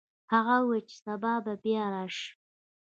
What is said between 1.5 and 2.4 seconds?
بیا راشه.